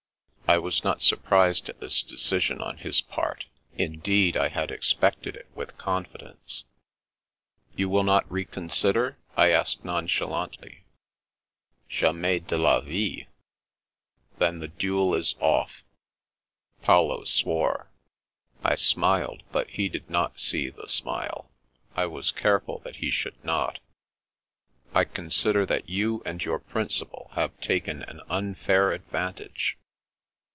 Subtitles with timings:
[0.47, 3.45] I was not surprised at this decision on his part
[3.77, 6.65] Indeed, I had expected it with confidence.
[7.77, 7.77] 256
[8.41, 10.83] The Princess Passes "You will not reconsider?" I asked non chalantly."
[11.89, 13.29] Jamais de la vie!""
[14.39, 15.85] Then the duel is off."
[16.81, 17.89] Paolo swore.
[18.61, 21.49] I smiled; but he did not see the smile.
[21.95, 23.79] I was careful that he should not
[24.93, 29.77] "I consider that you and your principal have taken an unfair advantage."